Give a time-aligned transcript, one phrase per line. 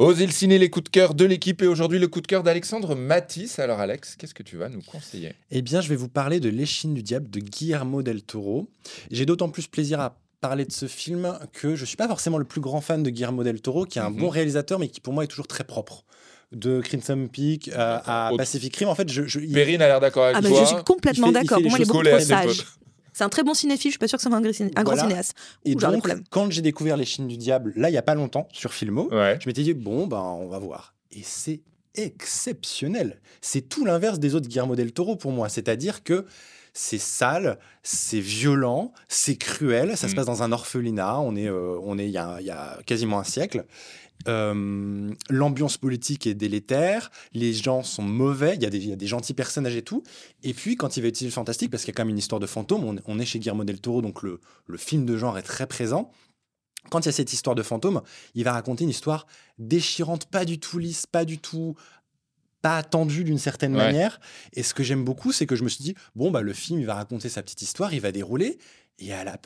[0.00, 2.42] Osez le ciné, les coups de cœur de l'équipe et aujourd'hui le coup de cœur
[2.42, 3.58] d'Alexandre Matisse.
[3.58, 5.34] Alors Alex, qu'est-ce que tu vas nous conseiller?
[5.50, 8.66] Eh bien, je vais vous parler de L'échine du diable de Guillermo del Toro.
[9.10, 12.46] J'ai d'autant plus plaisir à parler de ce film que je suis pas forcément le
[12.46, 14.16] plus grand fan de Guillermo del Toro, qui est un Mhm.
[14.20, 16.04] bon réalisateur, mais qui pour moi est toujours très propre.
[16.50, 20.24] De Crimson Peak à, Pacific Rim, en fait, je, je- il- Perrine a l'air d'accord
[20.24, 20.60] avec Ah bah, toi.
[20.62, 21.60] je suis complètement d'accord.
[21.60, 22.64] Pour moi, les il est beaucoup trop sage.
[23.20, 23.90] C'est un très bon cinéphile.
[23.90, 25.34] Je suis pas sûr que ça soit un, gr- un grand cinéaste.
[25.66, 28.48] et Ouh, donc, quand j'ai découvert L'échine du diable, là, il y a pas longtemps,
[28.50, 29.38] sur Filmo, Ouais.
[29.42, 30.94] je m'étais dit, bon, ben, on va voir.
[31.12, 31.60] Et c'est
[31.94, 33.20] exceptionnel.
[33.40, 35.48] C'est tout l'inverse des autres Guillermo del Toro pour moi.
[35.48, 36.24] C'est-à-dire que
[36.72, 39.96] c'est sale, c'est violent, c'est cruel.
[39.96, 40.16] Ça se Mm.
[40.16, 41.18] passe dans un orphelinat.
[41.20, 43.64] On est, euh, on est il y a, il y a quasiment un siècle.
[44.28, 48.92] Euh, L'ambiance politique est délétère, les gens sont mauvais, il y, a des, il y
[48.92, 50.02] a des gentils personnages et tout.
[50.42, 52.18] Et puis, quand il va utiliser le fantastique, parce qu'il y a quand même une
[52.18, 55.16] histoire de fantôme, on, on est chez Guillermo del Toro, donc le, le film de
[55.16, 56.10] genre est très présent.
[56.90, 58.00] Quand il y a cette histoire de fantôme,
[58.34, 59.26] il va raconter une histoire
[59.58, 61.74] déchirante, pas du tout lisse, pas du tout
[62.62, 63.84] pas attendue d'une certaine Ouais.
[63.86, 64.20] manière.
[64.52, 66.78] Et ce que j'aime beaucoup, c'est que je me suis dit, bon, bah, le film,
[66.78, 68.58] il va raconter sa petite histoire, il va dérouler.
[68.98, 69.38] Et à la,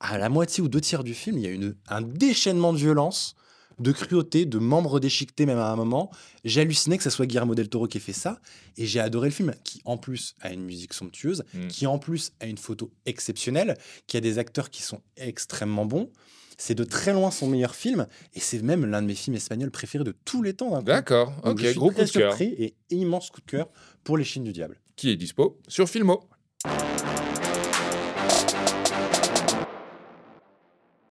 [0.00, 2.78] à la moitié ou deux tiers du film, il y a une, un déchaînement de
[2.78, 3.34] violence,
[3.78, 6.10] de cruauté, de membres déchiquetés même à un moment.
[6.44, 8.40] J'ai halluciné que ce soit Guillermo del Toro qui ait fait ça.
[8.76, 11.68] Et j'ai adoré le film, qui en plus a une musique somptueuse, Mm.
[11.68, 16.10] qui en plus a une photo exceptionnelle, qui a des acteurs qui sont extrêmement bons.
[16.56, 19.72] C'est de très loin son meilleur film, et c'est même l'un de mes films espagnols
[19.72, 20.70] préférés de tous les temps.
[20.78, 20.82] coup.
[20.84, 22.40] D'accord, ok, je suis gros très coup de cœur.
[22.40, 23.68] et immense coup de cœur
[24.04, 24.78] pour Les Chines du Diable.
[24.94, 26.28] Qui est dispo sur Filmo.